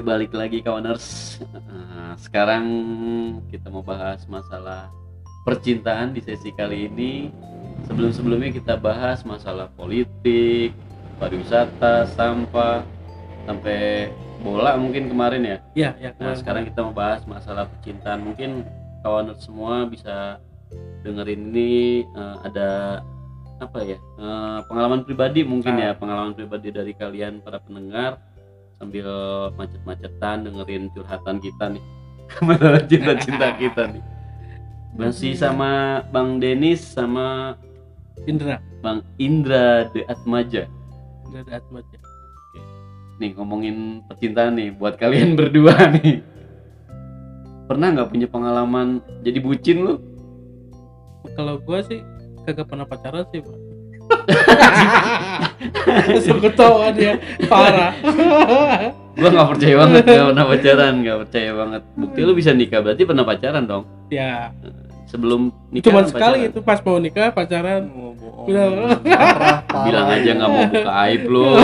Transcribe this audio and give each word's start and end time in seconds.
Balik 0.00 0.32
lagi 0.32 0.64
kawaners. 0.64 1.36
Nah, 1.44 2.16
sekarang 2.16 2.64
kita 3.52 3.68
mau 3.68 3.84
bahas 3.84 4.24
masalah 4.24 4.88
percintaan 5.44 6.16
di 6.16 6.24
sesi 6.24 6.56
kali 6.56 6.88
ini. 6.88 7.28
Sebelum-sebelumnya 7.84 8.48
kita 8.56 8.80
bahas 8.80 9.28
masalah 9.28 9.68
politik, 9.76 10.72
pariwisata, 11.20 12.08
sampah, 12.16 12.80
sampai 13.44 14.08
bola 14.40 14.80
mungkin 14.80 15.12
kemarin 15.12 15.44
ya. 15.44 15.58
Iya, 15.76 15.90
ya. 16.00 16.10
Nah, 16.16 16.32
sekarang 16.32 16.64
kita 16.64 16.80
mau 16.80 16.96
bahas 16.96 17.20
masalah 17.28 17.68
percintaan. 17.68 18.24
Mungkin 18.24 18.64
kawaners 19.04 19.44
semua 19.44 19.84
bisa 19.84 20.40
dengerin 21.04 21.52
ini 21.52 22.04
eh, 22.08 22.36
ada 22.48 23.00
apa 23.60 23.78
ya 23.84 24.00
eh, 24.00 24.58
pengalaman 24.64 25.04
pribadi 25.04 25.44
mungkin 25.44 25.76
ya 25.76 25.92
pengalaman 25.92 26.32
pribadi 26.32 26.72
dari 26.72 26.96
kalian 26.96 27.44
para 27.44 27.60
pendengar 27.60 28.16
sambil 28.80 29.04
macet-macetan 29.60 30.48
dengerin 30.48 30.88
curhatan 30.96 31.36
kita 31.36 31.76
nih. 31.76 31.84
Masalah 32.48 32.82
cinta-cinta 32.88 33.52
kita 33.60 33.82
nih? 33.92 34.04
Masih 34.96 35.36
sama 35.36 36.00
Bang 36.08 36.40
Denis 36.40 36.80
sama 36.80 37.60
Indra. 38.24 38.64
Bang 38.80 39.04
Indra 39.20 39.84
De 39.92 40.08
Atmaja. 40.08 40.64
Indra 41.28 41.40
ada 41.44 41.52
Atmat 41.60 41.84
ya. 41.92 42.00
nih 43.20 43.36
ngomongin 43.36 44.00
percintaan 44.08 44.56
nih 44.56 44.72
buat 44.72 44.96
kalian 44.96 45.34
berdua 45.38 45.76
nih. 46.00 46.24
Pernah 47.68 47.92
nggak 47.92 48.10
punya 48.10 48.26
pengalaman 48.32 49.04
jadi 49.20 49.38
bucin 49.44 49.84
lu? 49.84 49.94
Kalau 51.36 51.60
gua 51.60 51.84
sih 51.84 52.00
kagak 52.48 52.66
pernah 52.66 52.88
pacaran 52.88 53.28
sih, 53.28 53.44
Pak. 53.44 53.69
Langsung 56.06 56.38
ketawa 56.40 56.90
dia 56.90 57.16
parah. 57.46 57.92
gua 59.12 59.28
nggak 59.28 59.48
percaya 59.50 59.74
banget 59.76 60.02
nggak 60.02 60.26
pernah 60.26 60.46
pacaran 60.46 60.92
nggak 60.98 61.18
percaya 61.20 61.50
banget 61.52 61.82
bukti 61.92 62.20
lu 62.20 62.32
bisa 62.32 62.50
nikah 62.50 62.80
berarti 62.80 63.02
pernah 63.04 63.20
pacaran 63.20 63.64
dong 63.64 63.84
ya, 64.08 64.48
sebelum 65.04 65.40
nikah 65.68 65.84
cuma 65.86 66.00
kan 66.00 66.06
sekali 66.08 66.38
pacaran. 66.40 66.50
itu 66.50 66.60
pas 66.62 66.78
mau 66.80 66.96
nikah 66.96 67.28
pacaran. 67.28 67.82
Oh, 67.92 68.12
bohong. 68.14 68.46
Parah. 69.04 69.60
bilang 69.82 70.08
aja 70.08 70.30
nggak 70.32 70.48
mau 70.48 70.62
buka 70.66 70.92
aib 71.04 71.22
lu 71.26 71.44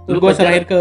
Terus 0.00 0.16
Lu 0.16 0.24
gua 0.24 0.32
pacaran- 0.32 0.40
serahin 0.40 0.64
ke 0.64 0.80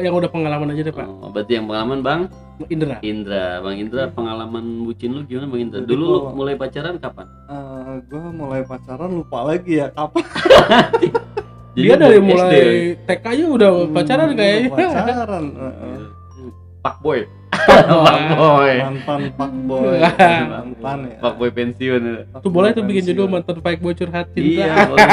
yang 0.00 0.14
udah 0.16 0.30
pengalaman 0.32 0.72
aja 0.72 0.80
deh, 0.80 0.94
Pak. 0.96 1.04
oh, 1.04 1.28
berarti 1.28 1.52
yang 1.52 1.68
pengalaman 1.68 2.00
bang 2.00 2.20
Indra. 2.64 2.96
Indra 3.02 3.60
bang 3.60 3.76
Indra 3.76 4.02
pengalaman 4.08 4.64
bucin 4.80 5.12
lu 5.12 5.26
gimana 5.26 5.44
bang 5.46 5.60
Indra 5.62 5.78
dulu 5.82 6.04
lu 6.06 6.18
mulai 6.32 6.54
pacaran 6.54 6.96
kapan 6.96 7.26
Eh, 7.92 8.00
gua 8.08 8.32
mulai 8.32 8.64
pacaran 8.64 9.10
lupa 9.12 9.44
lagi 9.44 9.76
ya 9.76 9.92
kapan 9.92 10.24
Dia 11.74 11.94
dari 11.94 12.20
mulai 12.20 12.56
ya? 12.96 13.04
TK 13.06 13.24
aja 13.26 13.44
udah 13.46 13.70
pacaran 13.90 14.28
Hmm, 14.28 14.38
kayaknya. 14.38 14.68
pacaran 14.70 15.44
eh, 15.58 15.74
eh. 15.84 16.00
Pak 16.80 16.96
boy 16.98 17.20
Pak 17.52 18.20
boy 18.32 18.72
mantan 18.80 19.20
pak 19.30 19.52
boy 19.62 19.96
mantan 20.52 20.98
ya 21.06 21.16
Pak 21.20 21.34
boy 21.36 21.50
pensiun 21.50 22.02
Tuh 22.40 22.48
boleh 22.48 22.72
tuh 22.72 22.82
bikin 22.82 23.04
judul 23.06 23.28
mantan 23.28 23.60
baik 23.60 23.78
boy 23.78 23.92
curhat 23.92 24.32
cinta. 24.32 24.64
iya 24.64 24.72
boleh. 24.82 25.08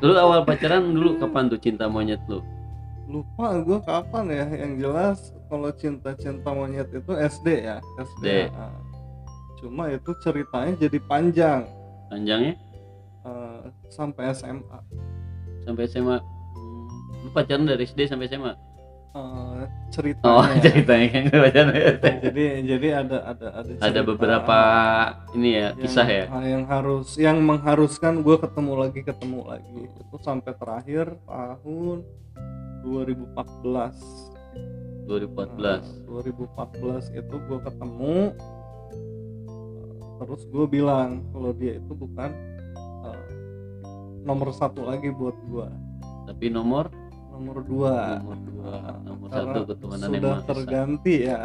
lu 0.00 0.12
awal 0.14 0.40
pacaran 0.44 0.84
dulu 0.86 1.16
kapan 1.16 1.48
tuh 1.48 1.58
cinta 1.58 1.84
monyet 1.86 2.20
lu 2.26 2.44
lupa 3.06 3.58
gua 3.58 3.80
kapan 3.80 4.24
ya 4.28 4.44
yang 4.54 4.78
jelas 4.78 5.18
kalau 5.48 5.72
cinta-cinta 5.72 6.46
monyet 6.48 6.86
itu 6.88 7.10
SD 7.10 7.46
ya 7.64 7.76
SD, 7.98 8.04
SD. 8.22 8.26
ah. 8.52 8.70
Cuma 9.60 9.88
itu 9.88 10.10
ceritanya 10.18 10.72
jadi 10.74 10.98
panjang. 11.02 11.62
Panjangnya 12.08 12.54
eh, 13.22 13.60
sampai 13.88 14.32
SMA 14.32 14.78
sampai 15.60 15.84
SMA 15.86 16.16
Hmm, 16.50 16.88
lu 17.20 17.30
pacaran 17.30 17.62
dari 17.62 17.84
SD 17.84 18.04
sampai 18.06 18.26
SMA 18.26 18.52
Eh, 19.10 19.18
oh 19.18 19.66
ceritanya. 19.90 20.54
ceritanya 20.64 21.06
kan 21.10 21.22
pacaran 21.36 21.70
SD. 21.74 22.04
jadi 22.22 22.44
jadi 22.64 22.88
ada 22.96 23.16
ada 23.26 23.46
ada 23.56 23.70
ada 23.80 24.00
beberapa 24.00 24.58
ini 25.34 25.50
ya 25.52 25.60
yang- 25.66 25.76
kisah 25.76 26.06
ya? 26.06 26.24
yang 26.40 26.62
harus 26.64 27.14
yang 27.16 27.38
mengharuskan 27.40 28.22
gue 28.22 28.38
ketemu 28.38 28.72
lagi 28.76 29.00
ketemu 29.02 29.40
lagi. 29.44 29.80
Itu 29.98 30.16
sampai 30.16 30.54
terakhir 30.54 31.18
tahun 31.26 32.06
2014 32.80 34.30
2014 35.04 35.58
Nah, 35.58 35.82
2014 36.06 37.10
itu 37.12 37.34
gue 37.36 37.58
ketemu 37.60 38.16
terus 40.20 40.44
gue 40.52 40.66
bilang 40.68 41.24
kalau 41.32 41.56
dia 41.56 41.80
itu 41.80 41.92
bukan 41.96 42.28
eh, 43.08 43.24
nomor 44.24 44.52
satu 44.52 44.84
lagi 44.84 45.08
buat 45.08 45.36
gue 45.48 45.68
tapi 46.30 46.46
nomor? 46.46 46.86
Nomor 47.34 47.58
dua. 47.66 48.22
Nomor 48.22 48.38
dua. 48.46 48.74
Nomor 49.02 49.28
Karena 49.34 49.50
satu 49.50 49.60
ketuhanan 49.66 50.08
yang 50.14 50.22
sudah 50.22 50.38
terganti 50.46 51.14
ya. 51.26 51.40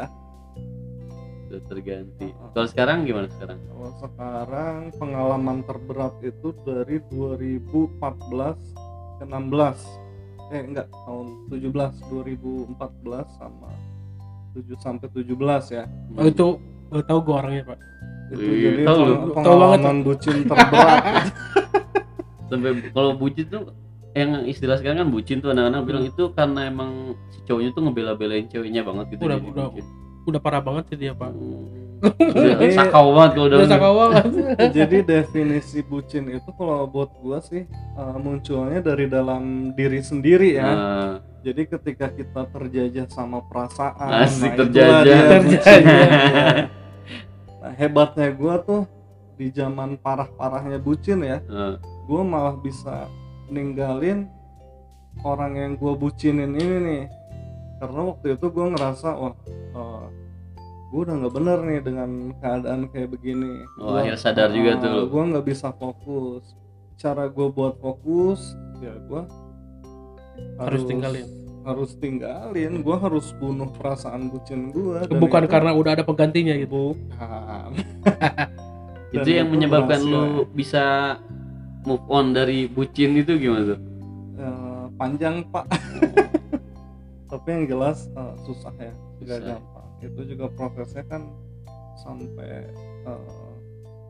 Sudah 1.46 1.62
terganti. 1.66 2.28
Ah. 2.38 2.50
kalau 2.54 2.68
sekarang 2.70 2.98
gimana 3.10 3.28
sekarang? 3.34 3.58
Kalau 3.66 3.92
sekarang 3.98 4.78
pengalaman 5.02 5.58
terberat 5.66 6.14
itu 6.22 6.54
dari 6.62 7.02
2014 7.10 7.98
ke 9.18 9.24
16 9.26 10.54
eh 10.54 10.62
enggak 10.62 10.88
tahun 10.94 11.50
17 11.50 12.14
2014 12.14 12.78
sama 13.42 13.74
7 14.54 14.70
sampai 14.78 15.10
17 15.10 15.34
ya. 15.74 15.90
Oh, 16.14 16.30
itu 16.30 16.62
gua 16.94 17.02
tahu 17.02 17.20
gua 17.26 17.36
orangnya, 17.42 17.74
Pak. 17.74 17.80
Itu 18.34 18.42
Wih, 18.42 18.58
jadi 18.58 18.82
tahu 18.90 19.00
lu. 19.06 19.16
pengalaman 19.38 19.98
bucin 20.02 20.38
terberat 20.44 21.04
sampai 22.50 22.72
kalau 22.90 23.12
bucin 23.14 23.46
tuh 23.46 23.64
yang 24.16 24.48
istilah 24.48 24.80
sekarang 24.80 25.04
kan 25.06 25.10
bucin 25.12 25.44
tuh 25.44 25.52
anak-anak 25.52 25.82
bilang 25.84 26.04
itu 26.08 26.32
karena 26.32 26.72
emang 26.72 27.14
si 27.30 27.44
cowoknya 27.44 27.76
tuh 27.76 27.82
ngebela-belain 27.84 28.48
ceweknya 28.48 28.82
banget 28.82 29.12
gitu 29.14 29.28
Udah, 29.28 29.38
udah. 29.44 29.68
bucin. 29.70 29.86
Udah 30.26 30.40
parah 30.42 30.58
banget 30.58 30.90
sih 30.90 30.98
dia, 30.98 31.14
Pak. 31.14 31.30
Hmm. 31.36 31.70
Udah 32.02 32.72
sakau 32.80 33.14
banget 33.14 33.32
kalau 33.36 33.46
udah 33.46 33.58
Udah 33.60 33.70
sakau 33.70 33.94
banget. 34.00 34.24
jadi 34.82 34.98
definisi 35.04 35.80
bucin 35.84 36.24
itu 36.32 36.50
kalau 36.56 36.88
buat 36.88 37.12
gua 37.20 37.44
sih 37.44 37.68
uh, 37.94 38.16
munculnya 38.18 38.80
dari 38.82 39.06
dalam 39.06 39.76
diri 39.76 40.00
sendiri 40.02 40.58
ya 40.58 40.66
Nah, 40.66 41.12
jadi 41.44 41.62
ketika 41.70 42.10
kita 42.10 42.42
terjajah 42.50 43.06
sama 43.12 43.44
perasaan 43.46 44.26
Asik, 44.26 44.50
itulah 44.56 44.58
terjajah. 44.66 45.20
Terjajah. 45.30 46.85
Nah 47.66 47.74
hebatnya 47.74 48.30
gua 48.30 48.62
tuh 48.62 48.86
di 49.34 49.50
zaman 49.50 49.98
parah-parahnya 49.98 50.78
bucin 50.78 51.26
ya 51.26 51.42
nah, 51.50 51.82
gua 52.06 52.22
malah 52.22 52.56
bisa 52.56 53.10
ninggalin 53.50 54.30
orang 55.26 55.58
yang 55.58 55.72
gua 55.74 55.98
bucinin 55.98 56.54
ini 56.54 56.78
nih 56.78 57.04
karena 57.82 58.14
waktu 58.14 58.38
itu 58.38 58.46
gua 58.54 58.70
ngerasa 58.70 59.10
wah 59.18 59.34
uh, 59.74 60.06
gue 60.86 61.02
udah 61.02 61.18
nggak 61.18 61.34
bener 61.34 61.60
nih 61.66 61.80
dengan 61.82 62.10
keadaan 62.38 62.86
kayak 62.88 63.10
begini 63.12 63.66
Oh, 63.82 63.98
Gua- 63.98 64.06
akhirnya 64.06 64.22
sadar 64.22 64.54
juga 64.54 64.78
ah, 64.78 64.80
tuh 64.80 64.90
lu. 64.94 65.02
gua 65.10 65.24
nggak 65.34 65.46
bisa 65.50 65.74
fokus 65.74 66.54
cara 66.96 67.26
gue 67.28 67.48
buat 67.50 67.82
fokus 67.82 68.54
ya 68.78 68.94
gua 69.10 69.26
Harus 70.56 70.84
tinggalin. 70.86 71.26
Harus 71.66 71.98
tinggalin 71.98 72.80
gua 72.80 72.98
harus 73.00 73.34
bunuh 73.34 73.68
perasaan 73.72 74.30
bucin 74.30 74.70
gua 74.70 75.02
dan 75.04 75.18
Bukan 75.18 75.44
itu- 75.44 75.52
karena 75.52 75.72
udah 75.74 75.92
ada 75.92 76.04
penggantinya 76.04 76.54
gitu. 76.56 76.94
bukan 76.94 77.70
itu 79.16 79.30
yang 79.32 79.50
menyebabkan 79.50 79.98
berhasil. 79.98 80.14
lu 80.14 80.26
bisa 80.52 81.18
move 81.82 82.06
on 82.08 82.32
dari 82.32 82.66
bucin 82.68 83.16
itu 83.16 83.34
gimana 83.36 83.74
tuh 83.74 83.80
Eh, 84.36 84.86
panjang 84.96 85.48
pak 85.48 85.64
tapi 87.32 87.48
yang 87.50 87.66
jelas 87.68 88.12
eh, 88.12 88.34
susah 88.44 88.74
ya 88.76 88.94
tidak 89.18 89.38
Susah. 89.40 89.50
gampang 89.50 89.88
itu 90.02 90.22
juga 90.28 90.46
prosesnya 90.52 91.04
kan 91.08 91.22
sampai 91.98 92.68
eh, 93.02 93.34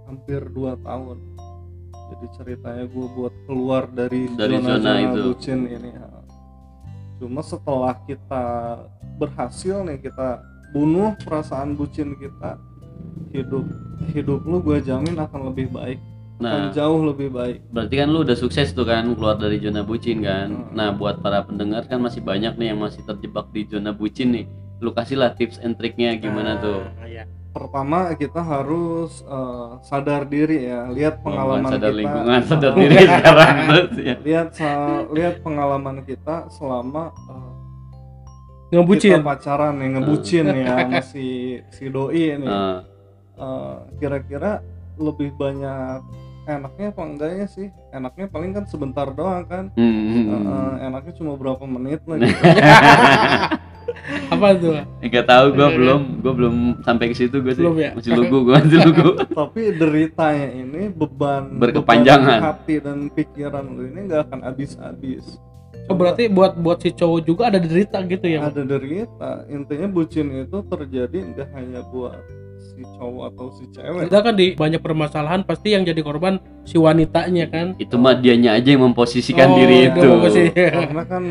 hampir 0.03 0.41
2 0.49 0.57
tahun 0.81 1.17
jadi 2.05 2.25
ceritanya 2.33 2.85
gue 2.85 3.07
buat 3.11 3.33
keluar 3.45 3.87
dari, 3.87 4.29
Dari 4.29 4.57
zona 4.57 4.77
zona-zona 4.77 4.99
itu. 5.03 5.21
bucin 5.25 5.59
ini 5.65 5.89
ya. 5.89 6.05
Cuma 7.21 7.39
setelah 7.39 7.95
kita 8.03 8.43
berhasil 9.15 9.83
nih 9.87 9.99
kita 10.03 10.43
bunuh 10.75 11.15
perasaan 11.23 11.79
bucin 11.79 12.19
kita 12.19 12.59
hidup 13.31 13.63
hidup 14.11 14.43
lu 14.43 14.59
gue 14.59 14.83
jamin 14.83 15.15
akan 15.15 15.51
lebih 15.51 15.71
baik. 15.71 15.99
Nah. 16.35 16.51
akan 16.51 16.75
jauh 16.75 17.01
lebih 17.07 17.31
baik. 17.31 17.63
Berarti 17.71 17.95
kan 17.95 18.11
lu 18.11 18.27
udah 18.27 18.35
sukses 18.35 18.75
tuh 18.75 18.83
kan 18.83 19.15
keluar 19.15 19.39
dari 19.39 19.55
zona 19.63 19.87
bucin 19.87 20.19
kan? 20.19 20.51
Hmm. 20.51 20.75
nah 20.75 20.91
buat 20.91 21.23
para 21.23 21.47
pendengar 21.47 21.87
kan 21.87 22.03
masih 22.03 22.19
banyak 22.19 22.59
nih 22.59 22.75
yang 22.75 22.79
masih 22.83 22.99
terjebak 23.07 23.47
di 23.55 23.63
zona 23.71 23.95
bucin 23.95 24.35
nih. 24.35 24.45
Lu 24.83 24.91
kasih 24.91 25.15
lah 25.15 25.31
tips 25.31 25.63
and 25.63 25.79
triknya 25.79 26.19
gimana 26.19 26.59
tuh 26.59 26.83
Nah, 26.83 27.04
iya. 27.04 27.04
Pertama 27.55 27.97
kita 28.13 28.43
harus 28.43 29.23
eh, 29.23 29.69
sadar 29.81 30.27
diri 30.27 30.67
ya 30.67 30.91
lihat 30.91 31.17
Oh, 31.17 31.21
pengalaman 31.25 31.71
sadar 31.71 31.87
kita. 31.87 31.97
lingkungan 31.97 32.41
sadar 32.51 32.71
diri 32.75 32.95
sekarang 32.99 33.55
terus 33.65 33.93
ya. 33.97 34.15
lihat 34.19 34.47
sa- 34.51 35.07
lihat 35.09 35.35
pengalaman 35.39 36.03
kita 36.03 36.51
selama 36.51 37.03
eh, 37.25 37.53
Ngebucin. 38.67 39.11
kita 39.13 39.23
pacaran 39.23 39.73
nih 39.73 39.89
ngebucin 39.89 40.45
ya 40.53 40.75
masih 40.85 41.33
si 41.69 41.83
doi 41.87 42.35
ini 42.35 42.45
Ah, 42.45 42.83
Eh, 43.35 43.75
kira-kira 43.97 44.63
lebih 44.95 45.31
banyak 45.33 45.99
enaknya 46.45 46.87
apa 46.89 47.01
enggaknya 47.03 47.47
sih? 47.47 47.67
Enaknya 47.89 48.25
paling 48.25 48.51
kan 48.51 48.63
sebentar 48.63 49.09
doang 49.09 49.43
kan. 49.43 49.75
Hmm, 49.75 50.23
eh, 50.25 50.73
enaknya 50.81 51.13
cuma 51.13 51.35
berapa 51.35 51.59
menit 51.65 51.99
lah 52.05 52.15
gitu. 52.21 52.31
Apa 54.27 54.47
tuh? 54.55 54.73
Enggak 54.99 55.25
tahu 55.25 55.45
gua 55.51 55.67
belum, 55.69 56.01
gua 56.19 56.33
belum 56.33 56.55
sampai 56.81 57.05
ke 57.09 57.15
situ 57.15 57.37
gua 57.39 57.51
sih. 57.51 57.61
Belum 57.61 57.77
ya? 57.77 57.91
Masih 57.93 58.11
lugu 58.13 58.37
gua 58.43 58.59
masih 58.59 58.79
lugu. 58.83 59.09
tapi 59.39 59.61
deritanya 59.71 60.47
ini 60.51 60.81
beban 60.87 61.55
Berkepanjangan. 61.55 62.39
beban 62.39 62.49
hati 62.51 62.75
dan 62.77 62.97
pikiran 63.09 63.65
lu 63.67 63.81
ini 63.85 63.99
nggak 64.05 64.21
akan 64.27 64.39
habis-habis 64.43 65.37
oh 65.85 65.93
berarti 65.93 66.25
buat 66.27 66.57
buat 66.57 66.81
si 66.81 66.89
cowok 66.89 67.21
juga 67.21 67.43
ada 67.47 67.61
derita 67.61 68.01
gitu 68.01 68.25
ya 68.25 68.41
ada 68.43 68.65
derita 68.65 69.45
intinya 69.47 69.85
bucin 69.85 70.33
itu 70.35 70.57
terjadi 70.65 71.17
nggak 71.29 71.49
hanya 71.53 71.85
buat 71.85 72.17
si 72.57 72.81
cowok 72.91 73.23
atau 73.29 73.47
si 73.53 73.63
cewek 73.69 74.09
kita 74.09 74.19
kan 74.19 74.33
di 74.33 74.47
banyak 74.51 74.81
permasalahan 74.81 75.45
pasti 75.45 75.71
yang 75.71 75.85
jadi 75.85 76.01
korban 76.01 76.37
si 76.63 76.75
wanitanya 76.75 77.45
kan 77.45 77.77
Itu 77.77 78.01
mah 78.01 78.17
dianya 78.17 78.57
aja 78.57 78.73
yang 78.73 78.81
memposisikan 78.83 79.45
Oh, 79.47 79.55
diri 79.55 79.77
itu. 79.85 80.09
karena 80.57 81.03
kan 81.05 81.23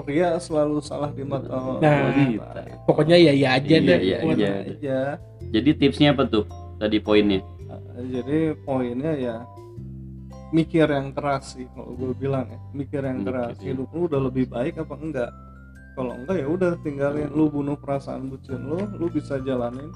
pria 0.00 0.36
selalu 0.36 0.80
salah 0.80 1.10
di 1.10 1.22
mata 1.22 1.78
Nah, 1.78 1.96
wanita. 2.10 2.62
pokoknya 2.84 3.16
ya 3.16 3.32
ya 3.32 3.48
aja 3.56 3.66
Iya, 3.70 3.80
deh 3.80 3.98
iya, 4.00 4.18
iya. 4.24 4.50
aja 4.66 4.98
Jadi 5.50 5.70
tipsnya 5.74 6.14
apa 6.14 6.24
tuh? 6.24 6.44
Tadi 6.76 6.98
poinnya. 6.98 7.42
Nah, 7.66 7.78
jadi 8.06 8.54
poinnya 8.60 9.12
ya 9.14 9.36
mikir 10.50 10.86
yang 10.86 11.14
keras 11.14 11.54
sih 11.54 11.66
kalau 11.70 11.94
gue 11.94 12.10
bilang 12.18 12.42
ya 12.44 12.58
mikir 12.72 13.00
yang 13.00 13.22
Mikir, 13.22 13.30
keras 13.30 13.54
iya. 13.62 13.70
hidup 13.70 13.88
lu 13.94 14.00
udah 14.10 14.20
lebih 14.20 14.50
baik 14.50 14.74
apa 14.76 14.94
enggak 14.98 15.30
kalau 15.94 16.12
enggak 16.12 16.42
ya 16.42 16.46
udah 16.50 16.70
tinggalin 16.82 17.30
lu 17.30 17.46
bunuh 17.46 17.78
perasaan 17.78 18.26
bucin 18.26 18.58
lu 18.58 18.82
lu 18.98 19.06
bisa 19.08 19.38
jalanin 19.40 19.94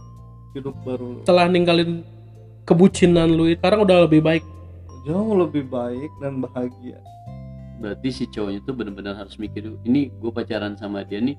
hidup 0.55 0.75
baru 0.87 1.19
lu. 1.19 1.21
setelah 1.27 1.51
ninggalin 1.51 2.07
kebucinan 2.63 3.35
lu 3.35 3.51
itu 3.51 3.59
sekarang 3.59 3.83
udah 3.83 4.07
lebih 4.07 4.23
baik 4.23 4.45
jauh 5.03 5.35
lebih 5.35 5.67
baik 5.67 6.11
dan 6.23 6.39
bahagia 6.39 7.03
Berarti 7.75 8.09
si 8.11 8.25
cowoknya 8.27 8.61
tuh 8.63 8.75
benar-benar 8.75 9.19
harus 9.19 9.35
mikir 9.35 9.67
dulu, 9.67 9.77
ini 9.83 10.09
gue 10.09 10.31
pacaran 10.31 10.75
sama 10.75 11.03
dia 11.03 11.19
nih 11.19 11.35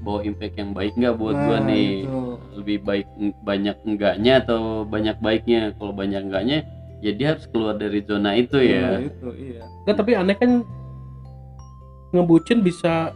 bawa 0.00 0.22
impact 0.22 0.54
yang 0.56 0.70
baik 0.70 0.94
nggak 0.96 1.16
buat 1.18 1.34
Nah, 1.34 1.60
nih? 1.66 2.06
itu. 2.06 2.20
Lebih 2.56 2.76
baik 2.82 3.06
banyak 3.42 3.76
enggaknya 3.84 4.32
atau 4.40 4.84
banyak 4.84 5.16
baiknya? 5.18 5.74
Kalau 5.76 5.92
banyak 5.92 6.30
enggaknya, 6.30 6.58
ya 7.00 7.10
dia 7.12 7.34
harus 7.34 7.44
keluar 7.50 7.74
dari 7.74 8.00
zona 8.00 8.32
itu 8.32 8.56
Nah, 8.56 8.64
ya. 8.64 8.86
itu 9.02 9.28
iya 9.36 9.62
Nggak, 9.84 9.96
tapi 9.98 10.10
aneh 10.14 10.36
kan 10.36 10.50
ngebucin 12.10 12.60
bisa 12.60 13.14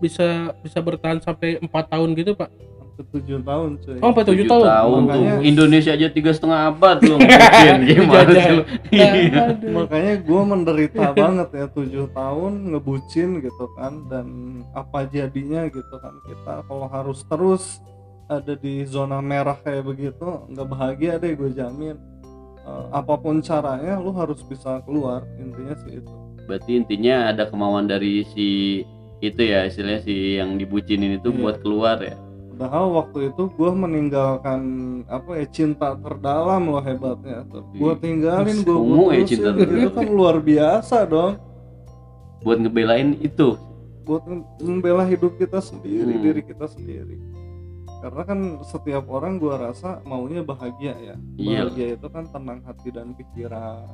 bisa 0.00 0.56
bisa 0.64 0.78
bertahan 0.80 1.20
sampai 1.20 1.60
empat 1.60 1.92
tahun 1.92 2.16
gitu 2.16 2.32
pak 2.32 2.48
tujuh 2.92 3.38
tahun 3.40 3.70
cuy 3.78 3.96
oh 3.96 4.02
sampai 4.06 4.24
tujuh 4.24 4.44
tahun, 4.44 4.64
tahun 4.64 4.98
tuh. 4.98 5.06
Makanya- 5.06 5.40
Indonesia 5.42 5.92
aja 5.92 6.08
tiga 6.08 6.30
setengah 6.30 6.60
abad 6.68 6.96
lu 7.00 7.14
ngebucin 7.16 7.76
gimana 7.84 8.20
Jajah. 8.26 8.40
sih 8.40 8.52
lu? 8.52 8.62
Iya. 8.90 9.10
Aduh. 9.46 9.70
makanya 9.72 10.14
gue 10.18 10.42
menderita 10.44 11.02
banget 11.12 11.48
ya 11.50 11.66
tujuh 11.68 12.06
tahun 12.10 12.52
ngebucin 12.68 13.28
gitu 13.38 13.64
kan 13.74 13.92
dan 14.06 14.26
apa 14.72 14.98
jadinya 15.06 15.66
gitu 15.66 15.94
kan 15.96 16.14
kita 16.22 16.52
kalau 16.64 16.86
harus 16.86 17.22
terus 17.24 17.78
ada 18.26 18.54
di 18.54 18.82
zona 18.84 19.18
merah 19.20 19.56
kayak 19.56 19.84
begitu 19.84 20.22
nggak 20.46 20.66
bahagia 20.66 21.12
deh 21.16 21.32
gue 21.32 21.50
jamin 21.50 21.96
Eh, 22.60 22.86
apa 22.92 23.16
pun 23.16 23.40
caranya 23.40 23.96
lu 23.96 24.12
harus 24.12 24.44
bisa 24.44 24.84
keluar 24.84 25.24
intinya 25.34 25.72
sih 25.80 25.96
itu 25.96 26.12
Berarti 26.44 26.76
intinya 26.76 27.32
ada 27.32 27.48
kemauan 27.48 27.88
dari 27.88 28.20
si 28.26 28.82
itu 29.18 29.40
ya 29.40 29.64
istilahnya 29.64 30.00
si 30.00 30.36
yang 30.36 30.54
dibucinin 30.54 31.16
itu 31.16 31.28
Iya. 31.30 31.38
buat 31.40 31.56
keluar 31.60 31.96
ya. 32.00 32.20
Padahal 32.60 32.92
waktu 32.92 33.32
itu 33.32 33.48
gue 33.56 33.72
meninggalkan 33.72 34.60
apa 35.08 35.32
ya 35.40 35.48
cinta 35.48 35.96
terdalam 35.96 36.68
loh 36.68 36.84
hebatnya. 36.84 37.40
Gue 37.72 37.96
tinggalin 37.96 38.60
gue 38.60 39.16
ya 39.16 39.24
cinta 39.24 39.56
itu 39.56 39.88
kan 39.88 40.04
luar 40.04 40.36
biasa 40.44 41.08
dong. 41.08 41.40
Buat 42.44 42.60
ngebelain 42.60 43.16
itu. 43.24 43.56
buat 44.00 44.26
membela 44.58 45.06
hidup 45.06 45.38
kita 45.38 45.62
sendiri 45.62 46.18
Hmm. 46.18 46.22
diri 46.24 46.42
kita 46.42 46.66
sendiri. 46.66 47.14
Karena 48.02 48.22
kan 48.26 48.40
setiap 48.66 49.06
orang 49.06 49.38
gua 49.38 49.70
rasa 49.70 50.02
maunya 50.02 50.42
bahagia 50.42 50.98
ya. 50.98 51.14
Iya. 51.38 51.70
bahagia 51.70 51.86
itu 51.94 52.06
kan 52.10 52.24
tenang 52.26 52.58
hati 52.66 52.90
dan 52.90 53.14
pikiran. 53.14 53.86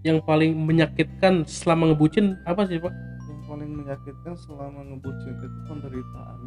Yang 0.00 0.24
paling 0.24 0.56
menyakitkan 0.56 1.44
selama 1.44 1.92
ngebucin 1.92 2.40
apa 2.48 2.64
sih 2.72 2.80
pak? 2.80 2.94
Yang 3.28 3.42
paling 3.52 3.70
menyakitkan 3.74 4.32
selama 4.38 4.80
ngebucin 4.96 5.34
itu 5.36 5.58
penderitaan 5.68 6.38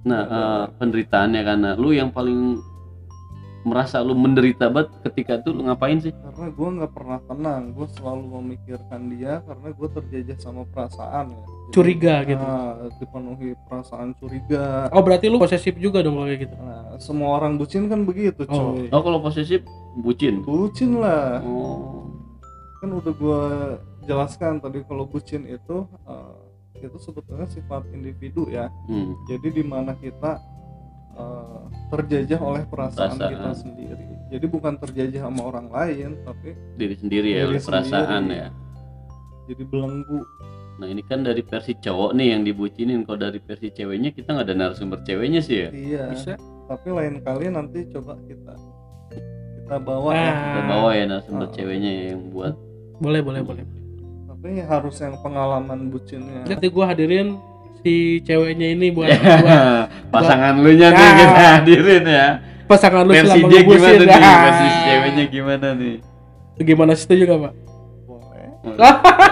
Nah, 0.00 0.22
eh, 0.22 0.64
penderitaannya 0.74 1.40
karena 1.42 1.70
lu 1.74 1.90
yang 1.90 2.08
paling 2.08 2.62
merasa 3.60 4.00
lu 4.00 4.14
menderita 4.14 4.70
banget 4.70 4.88
ketika 5.04 5.36
itu 5.36 5.50
lu 5.50 5.66
ngapain 5.66 5.98
sih? 5.98 6.14
karena 6.14 6.48
gua 6.48 6.68
nggak 6.72 6.92
pernah 6.94 7.18
tenang 7.20 7.62
gua 7.74 7.86
selalu 7.90 8.24
memikirkan 8.32 9.00
dia 9.10 9.42
karena 9.44 9.68
gua 9.70 9.88
terjajah 9.90 10.38
sama 10.38 10.62
perasaan 10.64 11.26
ya 11.28 11.42
Jadi, 11.42 11.68
curiga 11.68 12.14
gitu 12.24 12.40
nah, 12.40 12.72
dipenuhi 12.96 13.48
perasaan 13.68 14.16
curiga 14.16 14.88
oh 14.88 15.02
berarti 15.02 15.26
lu 15.26 15.36
posesif 15.36 15.76
juga 15.76 16.00
dong 16.00 16.16
kalau 16.16 16.26
kayak 16.26 16.40
gitu 16.42 16.54
nah, 16.56 16.96
semua 16.96 17.36
orang 17.36 17.58
bucin 17.58 17.90
kan 17.90 18.00
begitu 18.02 18.46
Oh. 18.48 18.72
cuy 18.72 18.88
Oh, 18.88 19.02
kalau 19.02 19.18
posesif 19.20 19.60
bucin. 19.98 20.40
bucin 20.40 20.90
lah 20.96 21.42
Oh. 21.44 22.08
kan 22.78 22.88
udah 22.88 23.12
gua 23.12 23.40
jelaskan 24.02 24.62
tadi 24.62 24.80
kalau 24.82 25.04
bucin 25.04 25.44
itu 25.44 25.76
eh, 26.08 26.32
itu 26.80 26.98
sebetulnya 26.98 27.46
sifat 27.46 27.82
individu 27.90 28.46
ya 28.46 28.70
Hmm. 28.86 29.16
jadi 29.24 29.48
di 29.50 29.62
mana 29.62 29.92
kita 29.94 30.38
eh, 31.12 31.62
terjajah 31.88 32.38
oleh 32.38 32.62
perasaan, 32.64 33.16
Perasaan. 33.16 33.30
kita 33.32 33.50
sendiri 33.56 34.04
jadi 34.28 34.46
bukan 34.46 34.74
terjajah 34.76 35.20
sama 35.24 35.42
orang 35.44 35.66
lain 35.66 36.14
tapi 36.22 36.54
Diri 36.74 36.94
sendiri 36.94 37.28
ya, 37.32 37.42
Diri 37.42 37.50
oleh 37.50 37.60
perasaan 37.60 38.06
sendiri. 38.24 38.38
ya. 38.38 38.48
jadi 39.46 39.62
belenggu 39.64 40.20
Nah, 40.78 40.86
ini 40.86 41.02
kan 41.02 41.26
dari 41.26 41.42
versi 41.42 41.74
cowok 41.74 42.14
nih 42.14 42.38
yang 42.38 42.46
dibucinin. 42.46 43.02
Kalau 43.02 43.18
dari 43.18 43.42
versi 43.42 43.66
ceweknya 43.68 44.14
kita 44.14 44.30
nggak 44.30 44.46
ada 44.46 44.54
narasumber 44.54 45.02
ceweknya 45.02 45.42
sih 45.42 45.66
ya. 45.66 45.70
iya 45.74 46.02
bisa 46.06 46.38
tapi 46.70 46.94
lain 46.94 47.18
kali 47.18 47.50
nanti 47.50 47.82
coba 47.90 48.14
kita 48.22 48.54
kita 49.58 49.76
bawa 49.82 50.10
ya 50.12 50.22
Ah. 50.22 50.38
Kita 50.38 50.60
bawa 50.70 50.90
ya 50.94 51.04
narasumber 51.04 51.46
Ah. 51.46 51.52
ceweknya 51.52 51.92
yang 52.14 52.30
buat 52.30 52.54
boleh 52.98 53.20
boleh 53.20 53.42
boleh 53.42 53.64
tapi 54.38 54.62
harus 54.62 54.96
yang 54.98 55.18
pengalaman 55.18 55.90
bucinnya 55.90 56.46
nanti 56.46 56.66
gua 56.68 56.86
hadirin 56.88 57.42
si 57.78 58.22
ceweknya 58.22 58.70
ini 58.70 58.90
buat, 58.90 59.10
buat 59.10 59.90
pasangan 60.10 60.54
lu 60.56 60.70
nya 60.72 60.88
nih 60.88 60.98
Nah. 60.98 61.14
kita 61.16 61.44
hadirin 61.56 62.04
ya. 62.04 62.26
pasangan 62.66 63.02
lu 63.02 63.12
Versi 63.12 63.26
selama 63.34 63.46
dia 63.48 63.60
gimana 63.64 63.98
nih? 63.98 64.08
Ah. 64.14 64.38
Versi 64.44 64.66
ceweknya 64.84 65.24
gimana 65.26 65.68
nih? 65.74 65.96
gimana 66.60 66.92
setuju 66.92 67.22
gak 67.24 67.40
pak 67.40 67.52
boleh 68.04 68.46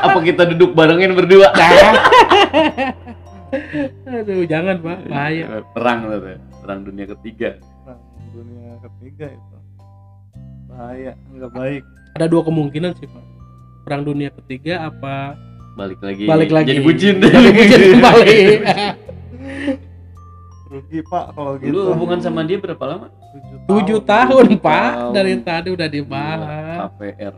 Apa 0.00 0.18
kita 0.22 0.42
duduk 0.46 0.70
barengin 0.72 1.12
berdua? 1.12 1.50
aduh 4.06 4.42
jangan 4.44 4.75
pak 4.78 4.98
bahaya 5.06 5.44
Perang 5.70 5.98
tuh. 6.04 6.38
perang 6.62 6.80
dunia 6.82 7.06
ketiga. 7.08 7.50
perang 7.82 8.00
dunia 8.32 8.72
ketiga 8.82 9.26
itu 9.28 9.56
bahaya 10.66 11.12
nggak 11.30 11.52
baik 11.52 11.82
ada 12.14 12.26
dua 12.26 12.42
kemungkinan 12.42 12.94
sih 12.94 13.06
pak 13.06 13.22
perang 13.87 14.02
dunia 14.02 14.35
ketiga 14.35 14.83
apa 14.85 15.38
Balik 15.76 16.00
lagi. 16.00 16.25
balik 16.25 16.50
lagi 16.50 16.69
Jadi 16.73 16.83
bucin. 16.83 17.14
jadi 17.21 17.50
bucin 17.52 17.81
kembali 17.93 18.38
rugi 20.66 20.99
pak 21.00 21.25
kalau 21.31 21.52
gitu 21.57 21.71
Lu 21.71 21.81
hubungan 21.88 22.19
sama 22.19 22.43
dia 22.43 22.59
berapa 22.59 22.83
lama? 22.85 23.07
tujuh 23.64 24.02
tahun 24.02 24.59
pak 24.59 24.90
tahun. 24.90 25.12
dari 25.12 25.33
tadi 25.38 25.69
udah 25.71 25.85
Gila, 25.85 25.95
dibahas 25.95 26.90
KPR. 26.90 27.35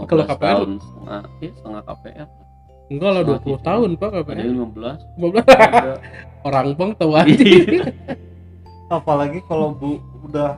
Kalau 0.00 0.22
15 0.22 0.26
KPR? 0.26 0.48
tahun 0.50 0.70
setengah, 0.80 1.22
iya 1.38 1.50
setengah 1.52 1.82
KPR. 1.84 2.28
enggak 2.90 3.10
lah 3.12 3.22
20 3.22 3.60
tahun 3.62 3.90
pak 3.94 4.08
Ada 4.08 4.18
katanya 4.18 4.42
yang 4.42 4.58
15. 4.66 4.98
15 5.14 5.46
Ada. 5.46 5.94
orang 6.42 6.66
bang 6.74 6.90
tahu 6.96 7.12
aja 7.14 7.30
Iya. 7.38 7.82
apalagi 8.96 9.38
kalau 9.46 9.70
bu 9.70 9.90
udah 10.24 10.50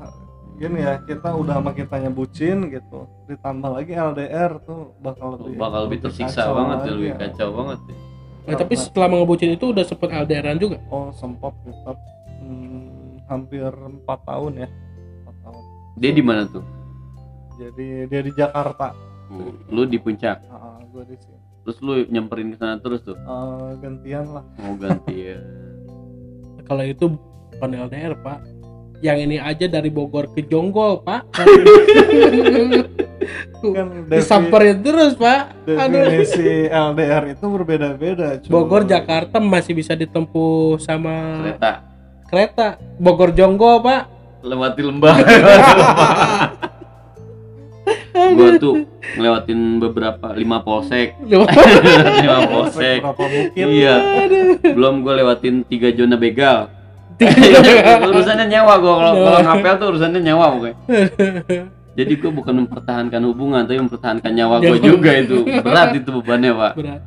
gini 0.63 0.79
ya 0.79 1.03
kita 1.03 1.35
udah 1.35 1.59
sama 1.59 1.75
kitanya 1.75 2.07
bucin 2.09 2.71
gitu 2.71 3.11
ditambah 3.27 3.67
lagi 3.73 3.93
LDR 3.93 4.63
tuh 4.63 4.95
bakal 4.97 5.35
lebih 5.35 5.59
bakal 5.59 5.81
lebih 5.85 5.99
tersiksa 6.01 6.39
kacau 6.41 6.55
banget 6.55 6.79
ya, 6.79 6.91
lebih 6.93 7.09
ya. 7.09 7.17
kacau 7.19 7.49
banget 7.53 7.81
ya. 7.83 7.97
Nah, 8.43 8.55
tapi 8.57 8.75
setelah 8.75 9.07
ngebucin 9.09 9.51
itu 9.53 9.65
udah 9.69 9.83
sempet 9.83 10.09
LDRan 10.09 10.59
juga 10.59 10.79
oh 10.87 11.11
sempat 11.11 11.51
tetap 11.63 11.99
hmm, 12.39 13.27
hampir 13.27 13.67
empat 13.67 14.19
tahun 14.23 14.53
ya 14.57 14.69
empat 15.19 15.37
tahun 15.43 15.63
Dia 15.99 16.13
di 16.13 16.23
mana 16.23 16.43
tuh? 16.47 16.63
jadi 17.55 18.07
dia 18.07 18.21
di 18.23 18.33
Jakarta 18.33 18.95
Hmm, 19.27 19.49
Lu 19.67 19.83
di 19.83 19.97
puncak. 19.97 20.45
ah 20.47 20.77
gue 20.85 21.03
di 21.05 21.17
sini 21.17 21.41
Terus 21.63 21.79
lu 21.81 22.05
nyamperin 22.07 22.53
ke 22.53 22.59
sana 22.59 22.77
terus 22.77 23.01
tuh. 23.01 23.15
Ah, 23.23 23.73
gantian 23.79 24.29
lah 24.29 24.45
Mau 24.59 24.75
ganti 24.77 25.15
ya. 25.27 25.39
kalau 26.63 26.85
itu 26.85 27.05
bukan 27.51 27.71
LDR 27.81 28.13
pak 28.17 28.39
yang 29.03 29.19
ini 29.19 29.37
aja 29.37 29.67
dari 29.67 29.91
Bogor 29.91 30.31
ke 30.31 30.47
Jonggol 30.47 31.03
pak. 31.03 31.27
Kan 31.35 31.47
disamperin 34.11 34.79
terus 34.79 35.19
pak. 35.19 35.51
Aduh. 35.67 36.07
definisi 36.07 36.71
LDR 36.71 37.35
itu 37.35 37.45
berbeda-beda 37.51 38.39
cuy. 38.39 38.51
Bogor 38.51 38.87
Jakarta 38.87 39.43
masih 39.43 39.75
bisa 39.75 39.99
ditempuh 39.99 40.79
sama 40.79 41.43
Kereta. 41.43 41.73
kereta. 42.31 42.69
Bogor 43.03 43.35
Jonggol 43.35 43.83
pak. 43.83 44.03
Lewati 44.47 44.83
lembah. 44.87 45.15
Gue 48.13 48.61
tuh 48.61 48.87
ngelewatin 49.19 49.83
beberapa 49.83 50.31
lima 50.37 50.63
polsek. 50.63 51.17
Lima 52.23 52.39
polsek. 52.47 53.01
Berapa 53.03 53.25
mungkin? 53.25 53.65
Iya. 53.67 53.95
Belum 54.63 55.01
gue 55.03 55.15
lewatin 55.21 55.65
tiga 55.67 55.91
zona 55.93 56.17
begal 56.21 56.71
urusannya 58.13 58.47
nyawa 58.49 58.73
gue 58.79 58.95
kalau 58.95 59.13
kalau 59.17 59.41
ngapel 59.45 59.75
tuh 59.79 59.87
urusannya 59.95 60.21
nyawa 60.23 60.45
pokoknya 60.57 60.77
jadi 61.99 62.13
gue 62.17 62.31
bukan 62.33 62.55
mempertahankan 62.65 63.21
hubungan 63.29 63.63
tapi 63.69 63.79
mempertahankan 63.79 64.33
nyawa 64.33 64.65
gue 64.65 64.81
juga 64.81 65.11
itu. 65.13 65.45
Berat 65.45 65.93
itu 65.93 66.09
bebannya 66.09 66.53
pak. 66.57 66.73
Berat. 66.81 67.03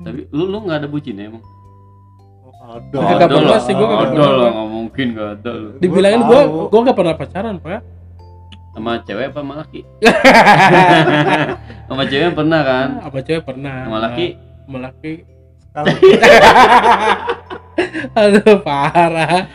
Tapi 0.00 0.20
lu 0.30 0.44
lu 0.48 0.58
nggak 0.64 0.78
ada 0.80 0.88
bucin 0.88 1.18
ya 1.18 1.28
emang? 1.28 1.42
Ada. 2.70 2.94
Nggak 2.94 3.18
ada 3.18 3.26
pernah 3.26 3.58
sih, 3.58 3.72
gua 3.74 3.86
nggak 3.90 3.98
ada 3.98 4.10
pernah. 4.14 4.30
lah 4.30 4.50
nggak 4.54 4.68
mungkin 4.70 5.06
nggak 5.10 5.28
ada 5.42 5.50
lu 5.50 5.68
dibilangin 5.82 6.20
Gua 6.22 6.30
gua 6.30 6.40
tahu. 6.46 6.70
gua 6.70 6.80
nggak 6.86 6.96
pernah 7.02 7.14
pacaran 7.18 7.54
pak. 7.58 7.82
Sama 8.70 8.92
cewek 9.02 9.26
apa 9.34 9.40
sama 9.42 9.54
laki? 9.58 9.80
Sama 11.90 12.02
cewek 12.06 12.30
pernah 12.38 12.60
kan? 12.62 12.88
Apa 13.02 13.18
cewek 13.18 13.42
pernah. 13.42 13.76
Sama 13.82 13.98
laki? 13.98 14.26
Sama 14.62 14.78
laki. 14.86 15.12
Aduh 18.14 18.56
parah. 18.62 19.48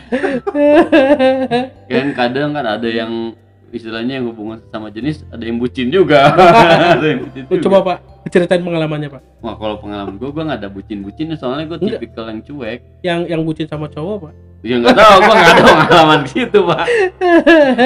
Kan 1.86 2.06
kadang 2.14 2.50
kan 2.52 2.64
ada 2.66 2.88
yang 2.88 3.34
istilahnya 3.70 4.22
yang 4.22 4.26
hubungan 4.30 4.62
sama 4.70 4.88
jenis 4.88 5.26
ada 5.28 5.42
yang 5.42 5.58
bucin 5.58 5.90
juga. 5.90 6.32
Ada 6.96 7.06
yang 7.06 7.20
bucin 7.28 7.42
Lu 7.44 7.54
juga. 7.58 7.64
coba 7.66 7.78
pak 7.82 7.98
ceritain 8.30 8.62
pengalamannya 8.62 9.08
pak. 9.10 9.22
Wah 9.42 9.54
kalau 9.54 9.76
pengalaman 9.78 10.16
gue 10.16 10.28
gue 10.30 10.42
nggak 10.42 10.58
ada 10.64 10.70
bucin 10.70 10.98
bucin 11.04 11.26
soalnya 11.36 11.66
gue 11.68 11.78
tipikal 11.82 12.30
yang 12.30 12.40
cuek. 12.40 12.80
Yang 13.02 13.20
yang 13.28 13.42
bucin 13.44 13.66
sama 13.68 13.90
cowok 13.90 14.30
pak? 14.30 14.34
Ya 14.64 14.74
nggak 14.80 14.96
tahu 14.96 15.16
gue 15.20 15.34
nggak 15.34 15.52
ada 15.52 15.62
pengalaman 15.66 16.20
gitu 16.32 16.58
pak. 16.64 16.84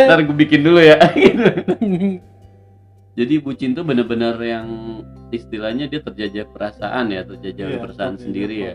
Ntar 0.06 0.18
gue 0.22 0.36
bikin 0.36 0.60
dulu 0.62 0.80
ya. 0.80 0.96
Jadi 3.18 3.34
bucin 3.42 3.74
tuh 3.74 3.84
bener-bener 3.84 4.32
yang 4.40 4.66
istilahnya 5.28 5.86
dia 5.86 6.00
terjajah 6.00 6.46
perasaan 6.50 7.10
ya 7.10 7.22
terjajah 7.26 7.66
Iya, 7.68 7.78
perasaan 7.82 8.14
sendiri 8.16 8.56
ya 8.70 8.74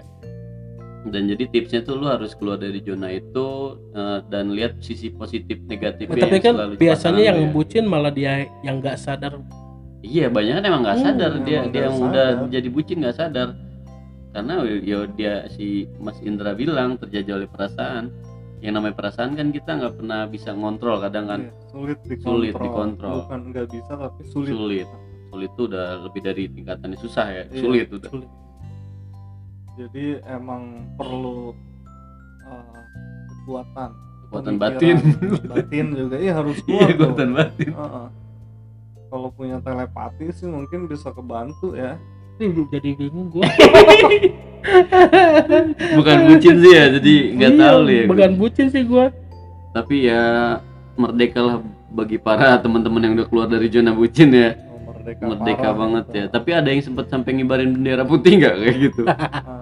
dan 1.06 1.30
jadi 1.30 1.44
tipsnya 1.48 1.82
tuh 1.82 1.96
lu 1.96 2.10
harus 2.10 2.34
keluar 2.34 2.58
dari 2.58 2.82
zona 2.82 3.10
itu 3.10 3.48
eh, 3.94 4.20
dan 4.28 4.50
lihat 4.52 4.82
sisi 4.82 5.10
positif 5.10 5.62
negatifnya 5.64 6.18
tapi 6.18 6.38
yang 6.38 6.44
kan 6.44 6.56
biasanya 6.76 7.22
yang 7.24 7.40
ya. 7.40 7.50
bucin 7.50 7.86
malah 7.86 8.10
dia 8.10 8.50
yang 8.62 8.82
nggak 8.82 8.98
sadar. 8.98 9.38
Iya 10.02 10.30
banyak 10.30 10.54
kan 10.56 10.64
emang 10.64 10.82
nggak 10.82 10.98
Hmm, 10.98 11.06
sadar. 11.08 11.32
dia 11.32 11.38
emang 11.38 11.46
dia 11.46 11.60
nggak 11.64 11.84
yang 11.84 11.96
udah 12.00 12.28
jadi 12.50 12.68
bucin 12.70 12.98
nggak 13.02 13.18
sadar. 13.18 13.50
Karena 14.30 14.54
ya 14.68 14.98
dia 15.08 15.34
si 15.48 15.88
Mas 15.96 16.20
Indra 16.20 16.52
bilang 16.52 16.98
terjajah 16.98 17.34
oleh 17.38 17.48
perasaan. 17.48 18.12
Yang 18.60 18.74
namanya 18.76 18.96
perasaan 18.96 19.32
kan 19.34 19.48
kita 19.50 19.72
nggak 19.78 19.94
pernah 19.96 20.26
bisa 20.26 20.50
ngontrol 20.52 20.98
kadang 21.00 21.26
kan. 21.26 21.40
Iya, 21.42 21.52
sulit 21.70 22.00
dikontrol. 22.04 22.34
Sulit 22.34 22.54
dikontrol. 22.56 23.18
bukan 23.24 23.42
nggak 23.50 23.68
bisa 23.70 23.92
tapi 23.94 24.22
sulit. 24.26 24.52
Sulit. 24.52 24.88
Sulit 25.30 25.50
itu 25.52 25.62
udah 25.66 25.86
lebih 26.02 26.22
dari 26.22 26.44
tingkatannya 26.50 26.98
susah 26.98 27.26
ya. 27.28 27.44
Iya, 27.48 27.62
sulit 27.62 27.88
udah. 27.90 28.10
Sulit. 28.10 28.30
Jadi 29.76 30.06
emang 30.26 30.64
perlu 30.96 31.52
uh, 32.44 32.80
kekuatan 33.30 33.90
kekuatan 34.26 34.56
batin. 34.58 34.96
batin 35.46 35.86
juga. 35.94 36.16
Iya 36.18 36.34
harus 36.34 36.58
kuat 36.66 36.72
iya 36.72 36.86
tuh. 36.90 37.12
kekuatan 37.14 37.30
batin. 37.32 37.72
Heeh. 37.72 38.08
kalau 39.06 39.30
punya 39.32 39.62
telepati 39.62 40.28
sih 40.32 40.44
mungkin 40.44 40.88
bisa 40.88 41.08
kebantu 41.10 41.72
ya. 41.72 41.96
Ih, 42.36 42.52
jadi 42.68 43.00
bingung 43.00 43.32
gua. 43.32 43.48
Bukan 45.96 46.18
bucin 46.26 46.56
sih 46.58 46.72
ya 46.74 46.90
jadi 46.90 47.14
nggak 47.38 47.52
Iya, 47.54 47.62
tahu 47.62 47.80
ya 47.86 48.04
bukan 48.10 48.32
bucin 48.36 48.68
sih 48.68 48.84
gua. 48.84 49.14
Tapi 49.72 50.10
ya 50.10 50.24
merdekalah 50.96 51.62
bagi 51.92 52.18
para 52.18 52.58
teman-teman 52.58 53.02
yang 53.04 53.14
udah 53.16 53.28
keluar 53.30 53.48
dari 53.48 53.70
zona 53.70 53.94
bucin 53.94 54.34
ya. 54.34 54.58
Oh, 54.68 54.90
merdeka, 54.90 55.22
merdeka 55.24 55.62
parah. 55.62 55.76
banget 55.78 56.04
gitu. 56.08 56.18
ya. 56.18 56.26
Tapi 56.28 56.50
ada 56.52 56.70
yang 56.74 56.82
sempat 56.84 57.06
sampai 57.08 57.32
ngibarin 57.38 57.72
bendera 57.72 58.04
putih 58.04 58.32
nggak? 58.36 58.56
Kayak 58.58 58.76
gitu. 58.90 59.02
Uh, 59.06 59.16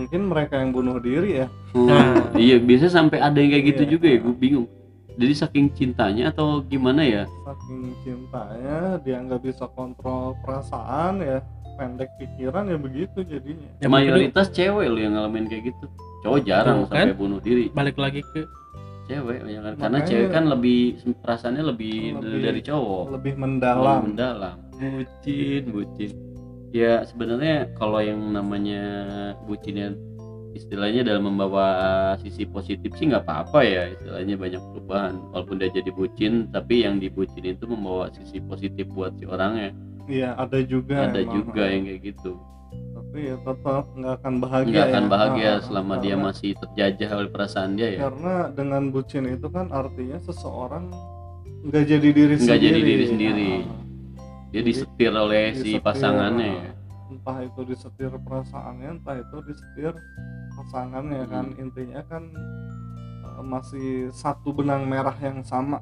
mungkin 0.00 0.20
mereka 0.26 0.54
yang 0.56 0.72
bunuh 0.72 0.96
diri 0.96 1.44
ya. 1.44 1.46
Oh, 1.70 1.84
Nah. 1.84 2.32
iya 2.34 2.56
biasanya 2.56 2.92
sampai 2.96 3.18
ada 3.18 3.36
yang 3.36 3.52
kayak 3.52 3.66
gitu 3.68 3.82
Iya. 3.84 3.90
juga 3.90 4.06
ya 4.08 4.18
gue 4.18 4.34
bingung. 4.34 4.66
Jadi 5.12 5.34
saking 5.36 5.66
cintanya 5.70 6.32
atau 6.32 6.64
gimana 6.64 7.04
ya? 7.04 7.24
Saking 7.44 7.92
cintanya 8.00 8.96
dia 8.98 9.20
nggak 9.20 9.42
bisa 9.42 9.68
kontrol 9.68 10.32
perasaan 10.40 11.20
ya 11.20 11.44
pendek 11.76 12.08
pikiran 12.16 12.64
ya 12.64 12.76
begitu 12.76 13.18
jadinya. 13.22 13.68
Ya, 13.78 13.88
mayoritas 13.88 14.48
cewek 14.48 14.86
lo 14.86 14.96
yang 14.96 15.12
ngalamin 15.14 15.44
kayak 15.44 15.68
gitu. 15.68 15.86
Cowok 16.20 16.40
jarang 16.42 16.78
kan? 16.88 17.08
sampai 17.08 17.16
bunuh 17.16 17.40
diri. 17.40 17.68
Balik 17.68 17.96
lagi 17.96 18.20
ke 18.22 18.44
cewek 19.06 19.44
ya 19.44 19.60
kan? 19.60 19.74
Karena 19.76 19.98
Makanya- 19.98 20.08
cewek 20.08 20.28
kan 20.30 20.44
lebih 20.46 20.80
perasaannya 21.20 21.64
lebih, 21.68 21.96
Lebih- 22.16 22.44
dari 22.44 22.60
cowok. 22.60 23.04
lebih 23.04 23.16
Lebih 23.16 23.34
mendalam 23.36 24.00
mendalam. 24.08 24.56
Bucin 24.72 25.62
bucin 25.68 26.10
ya 26.70 27.02
sebenarnya 27.06 27.74
kalau 27.74 27.98
yang 27.98 28.20
namanya 28.30 28.82
bucinnya 29.46 29.94
istilahnya 30.54 31.06
dalam 31.06 31.30
membawa 31.30 31.66
sisi 32.18 32.42
positif 32.46 32.90
sih 32.98 33.06
nggak 33.10 33.22
apa-apa 33.22 33.60
ya 33.62 33.82
istilahnya 33.94 34.34
banyak 34.34 34.62
perubahan 34.74 35.14
walaupun 35.30 35.62
dia 35.62 35.70
jadi 35.70 35.90
bucin 35.94 36.50
tapi 36.50 36.82
yang 36.82 36.98
dibucin 36.98 37.46
itu 37.46 37.64
membawa 37.70 38.10
sisi 38.10 38.42
positif 38.42 38.86
buat 38.90 39.14
si 39.18 39.26
orangnya 39.30 39.70
iya 40.10 40.34
ada 40.34 40.58
juga 40.62 41.06
ada 41.06 41.22
emang. 41.22 41.34
juga 41.38 41.62
yang 41.70 41.82
kayak 41.86 42.02
gitu 42.02 42.32
tapi 42.70 43.18
ya 43.30 43.36
tetap 43.42 43.84
nggak 43.94 44.14
akan 44.22 44.34
bahagia 44.42 44.70
nggak 44.70 44.86
akan 44.90 45.04
ya. 45.06 45.10
bahagia 45.10 45.50
Ah, 45.50 45.62
selama 45.62 45.94
dia 46.02 46.14
masih 46.18 46.50
terjajah 46.58 47.10
oleh 47.14 47.30
perasaan 47.30 47.70
dia 47.78 47.88
ya 47.94 48.00
karena 48.10 48.34
dengan 48.54 48.82
bucin 48.90 49.24
itu 49.30 49.46
kan 49.50 49.66
artinya 49.70 50.18
seseorang 50.22 50.90
nggak 51.60 51.84
jadi 51.86 52.08
diri 52.10 52.34
Nggak 52.40 52.58
sendiri 52.58 52.64
jadi 52.72 52.80
diri 52.80 53.04
sendiri. 53.06 53.52
Ah, 53.68 53.89
dia 54.50 54.60
Jadi, 54.60 54.66
disetir 54.66 55.12
oleh 55.12 55.44
si 55.52 55.58
disetir, 55.74 55.80
pasangannya 55.80 56.48
ah, 56.48 56.58
ya. 56.60 56.72
Entah 57.10 57.38
itu 57.42 57.60
disetir 57.64 58.10
perasaannya 58.12 58.88
entah 58.92 59.16
itu 59.16 59.36
disetir 59.42 59.92
pasangannya 60.52 61.22
kan. 61.26 61.46
Hmm. 61.48 61.62
intinya 61.62 62.02
kan 62.04 62.22
eh, 63.24 63.42
masih 63.42 63.88
satu 64.10 64.50
benang 64.50 64.84
merah 64.84 65.14
yang 65.16 65.42
sama. 65.42 65.78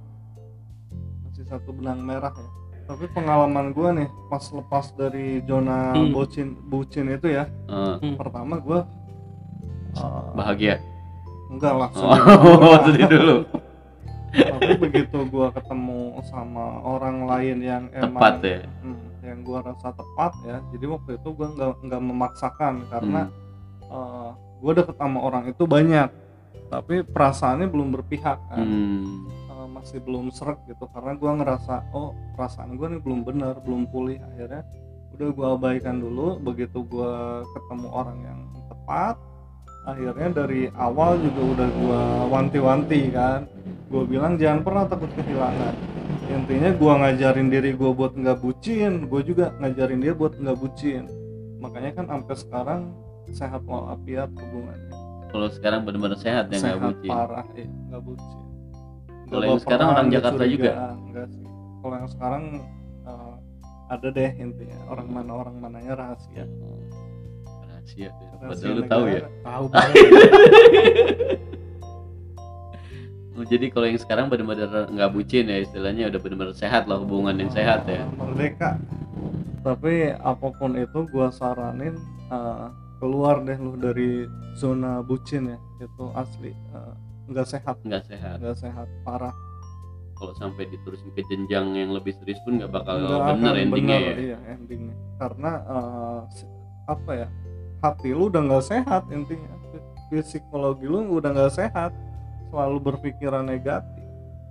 Masih 1.22 1.44
satu 1.44 1.72
benang 1.72 2.00
merah 2.00 2.32
ya. 2.32 2.48
Tapi 2.84 3.04
pengalaman 3.12 3.72
gua 3.72 3.92
nih 3.92 4.08
pas 4.28 4.40
lepas 4.48 4.92
dari 4.92 5.44
zona 5.44 5.92
Hmm. 5.92 6.08
bucin 6.08 6.56
bucin 6.64 7.08
itu 7.08 7.28
ya 7.28 7.44
Eh, 7.68 8.16
pertama 8.16 8.56
gua 8.58 8.88
eh, 9.94 10.28
bahagia? 10.32 10.76
enggak 11.48 11.72
langsung 11.74 12.08
oh 12.08 12.76
dulu 13.12 13.36
tapi 14.32 14.72
begitu 14.76 15.18
gua 15.28 15.48
ketemu 15.52 16.20
sama 16.28 16.84
orang 16.84 17.24
lain 17.24 17.56
yang 17.64 17.84
emang 17.92 18.20
tepat 18.20 18.34
ya. 18.44 18.60
Hmm, 18.84 19.00
yang 19.24 19.38
gua 19.42 19.58
rasa 19.64 19.88
tepat 19.92 20.32
ya 20.44 20.58
jadi 20.74 20.84
waktu 20.88 21.10
itu 21.16 21.28
gua 21.32 21.48
nggak 21.54 21.72
nggak 21.88 22.02
memaksakan 22.02 22.74
karena 22.92 23.22
Hmm. 23.88 23.94
eh, 23.94 24.30
gua 24.60 24.72
deket 24.76 24.96
sama 25.00 25.18
orang 25.24 25.44
itu 25.48 25.64
banyak. 25.64 26.10
Tapi 26.68 27.00
perasaannya 27.00 27.72
belum 27.72 27.88
berpihak 27.96 28.38
kan. 28.52 28.60
Hmm. 28.60 29.24
Eh, 29.48 29.66
masih 29.72 30.04
belum 30.04 30.28
serak 30.28 30.60
gitu 30.68 30.84
karena 30.92 31.16
gua 31.16 31.32
ngerasa 31.40 31.88
oh 31.96 32.12
perasaan 32.36 32.76
gua 32.76 32.92
nih 32.92 33.00
belum 33.00 33.24
benar 33.24 33.64
belum 33.64 33.88
pulih. 33.88 34.20
Akhirnya 34.20 34.60
udah 35.16 35.28
gua 35.32 35.46
abaikan 35.56 35.98
dulu 35.98 36.36
begitu 36.38 36.84
gua 36.84 37.42
ketemu 37.56 37.88
orang 37.90 38.18
yang 38.22 38.40
tepat 38.68 39.16
akhirnya 39.88 40.28
dari 40.44 40.68
awal 40.76 41.16
juga 41.16 41.42
udah 41.56 41.68
gua 41.80 42.02
wanti-wanti 42.28 43.08
kan 43.08 43.48
gua 43.88 44.04
bilang 44.04 44.36
jangan 44.36 44.60
pernah 44.62 44.84
takut 44.84 45.10
kehilangan. 45.16 45.74
Intinya 46.28 46.70
gua 46.76 46.92
ngajarin 47.00 47.48
diri 47.48 47.72
gua 47.72 47.90
buat 47.96 48.12
nggak 48.12 48.38
bucin 48.44 49.08
gua 49.08 49.20
juga 49.24 49.56
ngajarin 49.58 50.00
dia 50.04 50.12
buat 50.12 50.36
nggak 50.36 50.58
bucin. 50.60 51.08
Makanya 51.58 51.90
kan 51.96 52.04
sampai 52.06 52.36
sekarang 52.36 52.80
sehat 53.32 53.64
walafiat 53.64 54.28
hubungannya. 54.36 54.92
Kalau 55.28 55.48
sekarang 55.52 55.84
benar-benar 55.84 56.20
sehat 56.20 56.52
ya 56.52 56.60
nggak 56.60 56.64
sehat 56.64 56.80
bucin? 56.84 57.10
parah 57.10 57.46
ya 57.56 57.66
nggak 57.66 58.02
bucin. 58.04 58.44
Kalau 59.28 59.44
yang 59.44 59.60
sekarang 59.60 59.86
orang 59.92 60.08
Jakarta 60.08 60.44
juga? 60.48 60.70
enggak 60.96 61.26
sih. 61.32 61.44
Kalau 61.80 61.94
yang 61.96 62.10
sekarang 62.12 62.44
eh, 63.04 63.34
ada 63.88 64.08
deh 64.12 64.30
intinya 64.36 64.78
orang 64.92 65.08
mana 65.08 65.32
orang 65.32 65.56
mananya 65.56 65.92
rahasia. 65.96 66.44
Rahasia 67.64 68.08
ya. 68.08 68.12
Rahasia 68.12 68.48
padahal 68.52 68.76
lu 68.76 68.82
tahu 68.84 69.04
ya? 69.08 69.20
Tahu 69.44 69.64
banget 69.72 69.96
jadi 73.48 73.66
kalau 73.72 73.86
yang 73.88 73.96
sekarang 73.96 74.26
benar-benar 74.28 74.92
nggak 74.92 75.10
bucin 75.10 75.48
ya 75.48 75.64
istilahnya 75.64 76.12
udah 76.12 76.20
benar-benar 76.20 76.54
sehat 76.54 76.84
lah 76.84 77.00
hubungan 77.00 77.34
yang 77.36 77.48
sehat 77.48 77.88
ya. 77.88 78.04
Merdeka. 78.14 78.76
Tapi 79.64 80.12
apa 80.14 80.48
pun 80.54 80.76
itu 80.76 81.08
gua 81.08 81.32
saranin 81.32 81.96
eh, 82.28 82.66
keluar 83.00 83.40
deh 83.42 83.56
lu 83.56 83.74
dari 83.74 84.28
zona 84.54 85.00
bucin 85.00 85.52
ya. 85.52 85.58
Itu 85.80 86.12
asli 86.12 86.52
eh, 86.52 86.94
nggak 87.32 87.46
sehat. 87.48 87.76
Nggak 87.82 88.04
sehat. 88.06 88.36
Nggak 88.38 88.56
sehat 88.60 88.86
parah. 89.02 89.34
Kalau 90.18 90.34
sampai 90.34 90.66
diterusin 90.66 91.14
ke 91.14 91.22
jenjang 91.30 91.78
yang 91.78 91.94
lebih 91.94 92.10
serius 92.18 92.42
pun 92.42 92.58
nggak 92.58 92.74
bakal 92.74 92.98
Nggak 92.98 93.22
bener 93.38 93.54
endingnya 93.54 93.98
bener, 94.02 94.12
ya. 94.12 94.14
iya 94.18 94.38
endingnya. 94.50 94.94
Karena 95.16 95.50
si- 96.28 96.50
apa 96.88 97.10
ya 97.14 97.28
hati 97.80 98.10
lu 98.12 98.28
udah 98.28 98.42
nggak 98.44 98.64
sehat 98.66 99.02
intinya. 99.08 99.56
Psikologi 100.08 100.88
lu 100.88 101.20
udah 101.20 101.30
nggak 101.36 101.52
sehat 101.52 101.92
selalu 102.48 102.78
berpikiran 102.82 103.44
negatif. 103.44 104.02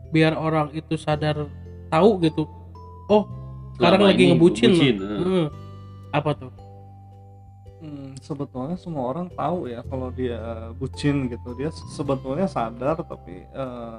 Biar 0.09 0.33
orang 0.33 0.71
itu 0.71 0.95
sadar 0.95 1.49
tahu 1.87 2.09
gitu. 2.21 2.47
Oh 3.07 3.27
sekarang 3.75 4.01
lagi 4.03 4.31
ngebucin, 4.31 4.71
ngebucin, 4.73 4.95
eh. 4.97 5.19
Hmm. 5.19 5.47
apa 6.09 6.31
tuh? 6.33 6.51
Hmm, 7.77 8.17
sebetulnya 8.17 8.73
semua 8.73 9.13
orang 9.13 9.29
tahu 9.29 9.69
ya 9.69 9.85
kalau 9.85 10.09
dia 10.09 10.39
bucin 10.73 11.29
gitu. 11.29 11.53
Dia 11.53 11.69
se- 11.69 11.85
sebetulnya 11.93 12.49
sadar 12.49 12.97
tapi 12.97 13.45
eh, 13.45 13.97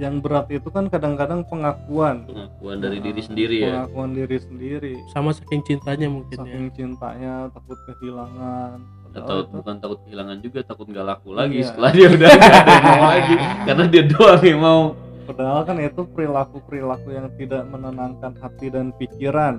yang 0.00 0.18
berat 0.18 0.48
itu 0.50 0.66
kan 0.72 0.88
kadang-kadang 0.88 1.44
pengakuan. 1.44 2.24
Pengakuan 2.24 2.76
dari 2.80 2.98
Nah, 2.98 3.04
diri 3.04 3.20
sendiri 3.22 3.56
ya. 3.60 3.66
pengakuan 3.84 4.10
diri 4.10 4.38
sendiri. 4.40 4.94
Sama 5.12 5.30
saking 5.30 5.62
cintanya 5.62 6.08
mungkin 6.08 6.34
ya. 6.34 6.42
Saking 6.48 6.66
cintanya 6.72 7.32
takut 7.52 7.78
kehilangan 7.86 8.80
atau 9.14 9.36
itu- 9.40 9.50
bukan 9.52 9.74
takut 9.78 9.98
kehilangan 10.02 10.36
juga 10.38 10.58
takut 10.62 10.86
nggak 10.86 11.06
laku 11.06 11.28
lagi 11.32 11.58
Iya. 11.58 11.66
setelah 11.66 11.90
dia 11.90 12.06
udah 12.08 12.28
nggak 12.28 12.50
ada 12.50 12.66
yang 12.66 12.84
mau 12.84 13.04
lagi. 13.06 13.34
Karena 13.66 13.84
dia 13.86 14.02
doang 14.04 14.42
yang 14.42 14.60
mau. 14.60 14.82
Padahal 15.24 15.60
kan 15.62 15.76
itu 15.78 16.02
perilaku 16.06 16.56
perilaku 16.60 17.08
yang 17.10 17.26
tidak 17.34 17.62
menenangkan 17.64 18.32
hati 18.36 18.66
dan 18.68 18.92
pikiran. 18.92 19.54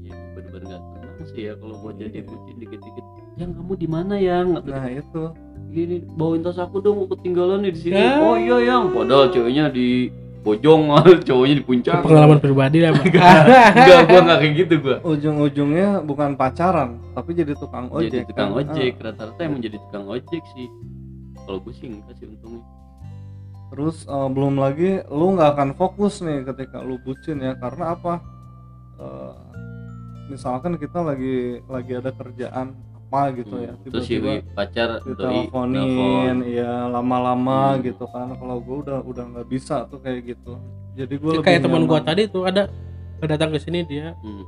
Ya 0.00 0.14
bener-bener 0.32 0.66
nggak 0.70 0.82
tenang 0.94 1.26
sih 1.26 1.42
ya 1.42 1.54
kalau 1.56 1.74
buat 1.80 1.94
jadi 1.96 2.12
Iya. 2.14 2.22
bucin 2.24 2.56
dikit-dikit. 2.56 3.04
Yang 3.34 3.50
kamu 3.58 3.72
di 3.74 3.88
mana 3.88 4.14
yang? 4.14 4.46
Nah 4.58 4.86
itu. 4.86 5.22
Gini 5.66 6.06
bawain 6.06 6.38
tas 6.38 6.54
aku 6.54 6.78
dong 6.78 7.02
aku 7.02 7.18
ketinggalan 7.18 7.66
di 7.66 7.74
sini. 7.74 7.98
Ya. 7.98 8.22
oh 8.22 8.38
iya 8.38 8.56
yang. 8.62 8.94
Padahal 8.94 9.26
ceweknya 9.28 9.66
di 9.68 10.06
bojong 10.44 10.82
cowoknya 11.26 11.54
di 11.56 11.64
puncak. 11.64 12.04
Pengalaman 12.04 12.38
pribadi 12.38 12.78
lah 12.84 12.92
enggak 13.00 14.00
gua 14.06 14.20
nggak 14.28 14.38
kayak 14.44 14.54
gitu 14.60 14.74
gua. 14.84 14.96
Ujung-ujungnya 15.00 16.04
bukan 16.04 16.36
pacaran 16.36 17.00
tapi 17.16 17.30
jadi 17.32 17.56
tukang 17.56 17.88
ojek 17.88 18.12
jadi 18.12 18.28
tukang 18.28 18.50
kan? 18.52 18.58
ojek 18.60 18.92
Ah. 19.00 19.02
rata-rata 19.08 19.40
emang 19.40 19.60
jadi 19.64 19.76
tukang 19.88 20.04
ojek 20.06 20.42
sih. 20.52 20.68
Kalau 21.44 21.58
gue 21.60 21.72
sih 21.76 21.88
enggak 21.88 22.14
sih 22.20 22.26
untungnya. 22.28 22.62
Terus 23.72 23.96
eh, 24.04 24.28
belum 24.30 24.54
lagi 24.60 24.90
lu 25.08 25.26
nggak 25.34 25.50
akan 25.56 25.70
fokus 25.74 26.20
nih 26.20 26.44
ketika 26.44 26.84
lu 26.84 27.00
bucin 27.00 27.40
ya 27.40 27.56
karena 27.56 27.96
apa? 27.96 28.20
Eh, 29.00 29.32
misalkan 30.28 30.76
kita 30.76 31.00
lagi 31.04 31.60
lagi 31.68 31.92
ada 32.00 32.12
kerjaan 32.12 32.72
apa 33.04 33.20
gitu 33.36 33.54
ya. 33.60 33.72
Hmm, 33.72 33.84
terus 33.86 34.02
si 34.04 34.16
tiba-tiba 34.16 34.52
pacar 34.52 34.88
doi 34.98 35.06
diteleponin 35.12 36.36
ya 36.48 36.88
lama-lama 36.88 37.76
Hmm. 37.76 37.82
gitu 37.82 38.04
kan. 38.08 38.32
Kalau 38.32 38.56
gue 38.58 38.76
udah 38.82 38.98
udah 39.00 39.24
nggak 39.30 39.46
bisa 39.46 39.84
tuh 39.86 40.00
kayak 40.00 40.34
gitu. 40.34 40.56
Jadi 40.94 41.14
gue 41.14 41.32
Ya, 41.34 41.40
kayak 41.40 41.60
teman 41.62 41.84
gua 41.84 42.00
tadi 42.00 42.26
tuh 42.26 42.42
ada 42.44 42.66
datang 43.20 43.50
ke 43.50 43.58
sini 43.58 43.82
dia 43.82 44.12
hmm. 44.20 44.44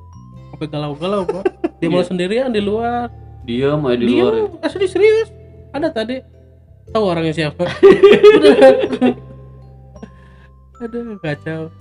sampai 0.51 0.69
galau-galau 0.69 1.25
pak 1.25 1.43
dia 1.81 1.89
malah 1.89 2.03
Iya. 2.03 2.11
sendirian 2.11 2.51
di 2.51 2.61
luar. 2.61 3.09
Dia 3.43 3.73
mau 3.73 3.95
di 3.95 4.05
dia 4.05 4.21
luar 4.21 4.35
ya. 4.35 4.47
asli 4.67 4.87
serius. 4.87 5.29
Ada 5.71 5.89
tadi. 5.93 6.19
Tahu 6.87 7.03
orangnya 7.03 7.35
siapa? 7.35 7.65
Aduh 10.77 11.17
kacau. 11.19 11.73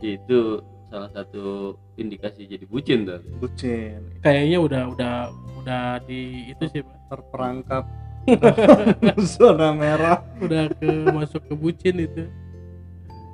Itu 0.00 0.60
salah 0.92 1.08
satu 1.16 1.72
indikasi 1.96 2.44
jadi 2.44 2.68
bucin 2.68 3.08
tuh. 3.08 3.24
Bucin. 3.40 4.12
Kayaknya 4.20 4.58
udah 4.60 4.82
udah 4.92 5.14
udah 5.64 5.84
di 6.04 6.52
itu 6.52 6.64
sih 6.68 6.84
pak. 6.84 6.98
Terperangkap. 7.08 7.84
Zona 9.40 9.72
merah. 9.72 10.20
Udah 10.44 10.68
ke 10.76 11.08
masuk 11.08 11.40
ke 11.48 11.54
bucin 11.56 11.96
itu. 11.96 12.28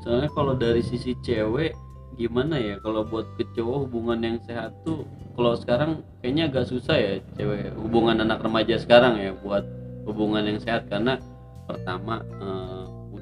Soalnya 0.07 0.31
kalau 0.31 0.55
dari 0.55 0.87
sisi 0.87 1.19
cewek 1.27 1.75
gimana 2.15 2.63
ya? 2.63 2.79
Kalau 2.79 3.03
buat 3.03 3.27
ke 3.35 3.43
cowok 3.59 3.91
hubungan 3.91 4.23
yang 4.23 4.39
sehat 4.47 4.71
tuh 4.87 5.03
kalau 5.35 5.59
sekarang 5.59 6.07
kayaknya 6.23 6.55
agak 6.55 6.71
susah 6.71 6.95
ya 6.95 7.13
cewek 7.35 7.75
hubungan 7.75 8.23
anak 8.23 8.39
remaja 8.39 8.79
sekarang 8.79 9.19
ya 9.19 9.35
buat 9.35 9.67
hubungan 10.07 10.47
yang 10.47 10.63
sehat. 10.63 10.87
Karena 10.87 11.19
pertama 11.67 12.23
eh, 12.23 12.78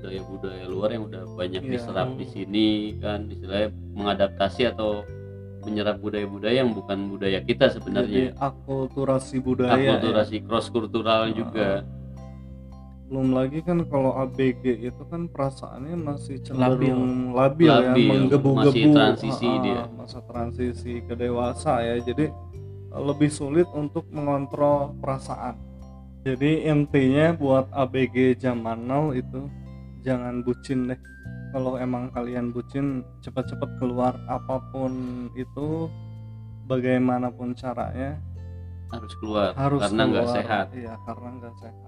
budaya-budaya 0.07 0.65
luar 0.67 0.89
yang 0.93 1.05
udah 1.05 1.23
banyak 1.35 1.63
Iya. 1.63 1.71
diserap 1.73 2.09
di 2.15 2.27
sini 2.27 2.67
kan 2.97 3.27
istilahnya 3.27 3.69
mengadaptasi 3.93 4.71
atau 4.71 5.03
menyerap 5.61 5.99
budaya-budaya 5.99 6.63
yang 6.63 6.71
bukan 6.71 7.11
budaya 7.11 7.43
kita 7.43 7.67
jadi 7.67 7.75
sebenarnya 7.75 8.23
akulturasi 8.39 9.43
budaya 9.43 9.75
ya. 9.75 9.99
akulturasi 9.99 10.37
cross 10.41 10.71
kultural 10.71 11.27
Ah. 11.27 11.35
juga 11.35 11.69
belum 13.07 13.35
lagi 13.35 13.63
kan 13.63 13.87
kalau 13.87 14.15
ABG 14.17 14.83
itu 14.83 15.03
kan 15.07 15.27
perasaannya 15.27 15.95
masih 15.97 16.43
cenderung 16.43 17.35
Labil. 17.35 17.71
labil, 17.71 17.71
ya 17.71 17.95
menggebu-gebu 17.95 18.51
masih 18.67 18.85
transisi 18.91 19.47
ah, 19.47 19.59
dia. 19.63 19.83
masa 19.91 20.19
transisi 20.23 20.93
ke 21.03 21.15
dewasa 21.15 21.83
ya 21.83 21.99
jadi 21.99 22.31
eh, 22.91 23.03
lebih 23.03 23.31
sulit 23.31 23.67
untuk 23.73 24.07
mengontrol 24.11 24.95
perasaan 24.99 25.55
jadi 26.23 26.67
intinya 26.67 27.31
buat 27.33 27.71
ABG 27.71 28.39
zaman 28.39 28.83
now 28.83 29.11
itu 29.11 29.47
jangan 30.07 30.47
bucin 30.47 30.87
deh. 30.87 31.01
Kalau 31.51 31.75
emang 31.83 32.15
kalian 32.15 32.55
bucin 32.55 33.03
cepat-cepat 33.27 33.83
keluar 33.83 34.15
apa 34.31 34.63
pun 34.71 35.27
itu 35.35 35.91
bagaimanapun 36.71 37.59
caranya 37.59 38.23
harus 38.95 39.13
keluar 39.19 39.51
harus 39.59 39.83
karena 39.83 40.03
nggak 40.07 40.29
sehat. 40.31 40.67
Iya 40.71 40.95
karena 41.03 41.29
nggak 41.43 41.55
sehat 41.59 41.87